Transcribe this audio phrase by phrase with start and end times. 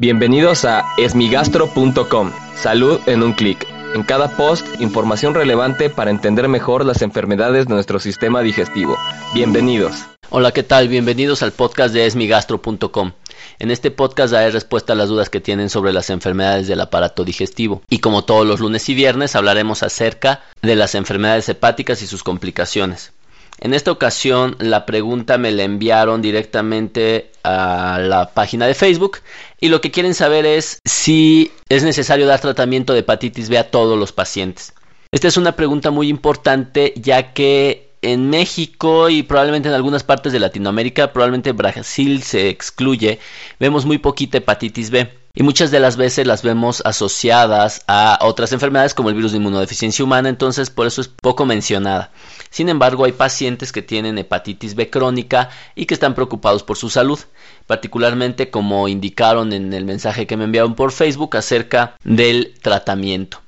[0.00, 2.32] Bienvenidos a esmigastro.com.
[2.56, 3.66] Salud en un clic.
[3.94, 8.96] En cada post, información relevante para entender mejor las enfermedades de nuestro sistema digestivo.
[9.34, 10.06] Bienvenidos.
[10.30, 10.88] Hola, ¿qué tal?
[10.88, 13.12] Bienvenidos al podcast de esmigastro.com.
[13.58, 17.22] En este podcast daré respuesta a las dudas que tienen sobre las enfermedades del aparato
[17.22, 17.82] digestivo.
[17.90, 22.22] Y como todos los lunes y viernes hablaremos acerca de las enfermedades hepáticas y sus
[22.22, 23.12] complicaciones.
[23.60, 29.18] En esta ocasión la pregunta me la enviaron directamente a la página de Facebook
[29.60, 33.70] y lo que quieren saber es si es necesario dar tratamiento de hepatitis B a
[33.70, 34.72] todos los pacientes.
[35.12, 40.32] Esta es una pregunta muy importante ya que en México y probablemente en algunas partes
[40.32, 43.18] de Latinoamérica, probablemente Brasil se excluye,
[43.58, 48.52] vemos muy poquita hepatitis B y muchas de las veces las vemos asociadas a otras
[48.52, 52.10] enfermedades como el virus de inmunodeficiencia humana, entonces por eso es poco mencionada.
[52.50, 56.90] Sin embargo, hay pacientes que tienen hepatitis B crónica y que están preocupados por su
[56.90, 57.20] salud,
[57.66, 63.40] particularmente como indicaron en el mensaje que me enviaron por Facebook acerca del tratamiento.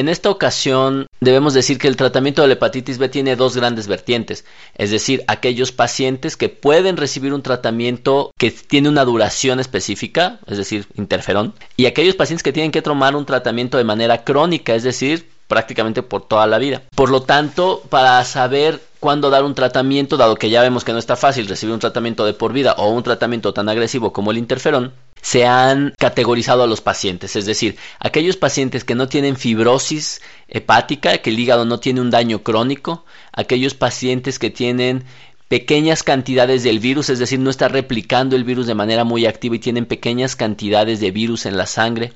[0.00, 3.86] En esta ocasión debemos decir que el tratamiento de la hepatitis B tiene dos grandes
[3.86, 10.38] vertientes, es decir, aquellos pacientes que pueden recibir un tratamiento que tiene una duración específica,
[10.46, 14.74] es decir, interferón, y aquellos pacientes que tienen que tomar un tratamiento de manera crónica,
[14.74, 16.80] es decir, prácticamente por toda la vida.
[16.94, 20.98] Por lo tanto, para saber cuándo dar un tratamiento, dado que ya vemos que no
[20.98, 24.38] está fácil recibir un tratamiento de por vida o un tratamiento tan agresivo como el
[24.38, 30.20] interferón, se han categorizado a los pacientes, es decir, aquellos pacientes que no tienen fibrosis
[30.48, 35.04] hepática, que el hígado no tiene un daño crónico, aquellos pacientes que tienen
[35.48, 39.56] pequeñas cantidades del virus, es decir, no está replicando el virus de manera muy activa
[39.56, 42.12] y tienen pequeñas cantidades de virus en la sangre,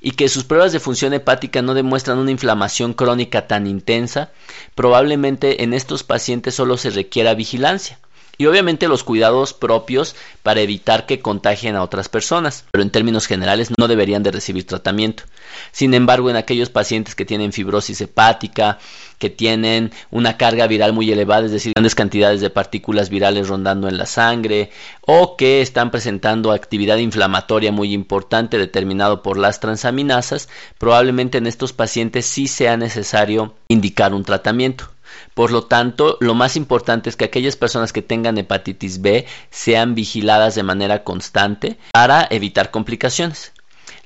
[0.00, 4.30] y que sus pruebas de función hepática no demuestran una inflamación crónica tan intensa,
[4.74, 7.98] probablemente en estos pacientes solo se requiera vigilancia
[8.38, 13.26] y obviamente los cuidados propios para evitar que contagien a otras personas, pero en términos
[13.26, 15.24] generales no deberían de recibir tratamiento.
[15.72, 18.78] Sin embargo, en aquellos pacientes que tienen fibrosis hepática,
[19.18, 23.88] que tienen una carga viral muy elevada, es decir, grandes cantidades de partículas virales rondando
[23.88, 30.48] en la sangre, o que están presentando actividad inflamatoria muy importante determinado por las transaminasas,
[30.78, 34.95] probablemente en estos pacientes sí sea necesario indicar un tratamiento.
[35.34, 39.94] Por lo tanto, lo más importante es que aquellas personas que tengan hepatitis B sean
[39.94, 43.52] vigiladas de manera constante para evitar complicaciones.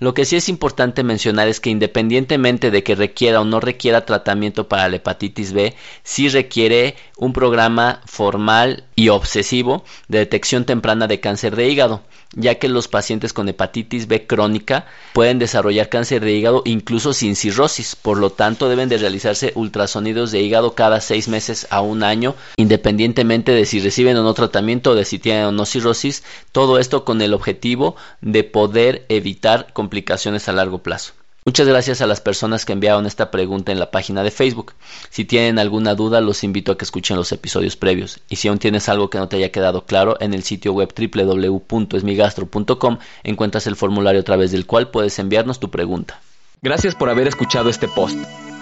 [0.00, 4.06] Lo que sí es importante mencionar es que independientemente de que requiera o no requiera
[4.06, 11.08] tratamiento para la hepatitis B, sí requiere un programa formal y obsesivo de detección temprana
[11.08, 12.02] de cáncer de hígado,
[12.34, 17.34] ya que los pacientes con hepatitis B crónica pueden desarrollar cáncer de hígado incluso sin
[17.34, 22.04] cirrosis, por lo tanto deben de realizarse ultrasonidos de hígado cada seis meses a un
[22.04, 26.22] año, independientemente de si reciben o no tratamiento o de si tienen o no cirrosis,
[26.52, 31.14] todo esto con el objetivo de poder evitar complicaciones a largo plazo.
[31.46, 34.74] Muchas gracias a las personas que enviaron esta pregunta en la página de Facebook.
[35.08, 38.20] Si tienen alguna duda, los invito a que escuchen los episodios previos.
[38.28, 40.92] Y si aún tienes algo que no te haya quedado claro, en el sitio web
[40.94, 46.20] www.esmigastro.com encuentras el formulario a través del cual puedes enviarnos tu pregunta.
[46.60, 48.18] Gracias por haber escuchado este post.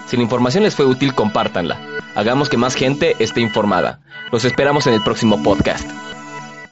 [0.07, 1.77] Si la información les fue útil, compártanla.
[2.15, 3.99] Hagamos que más gente esté informada.
[4.31, 5.85] Los esperamos en el próximo podcast.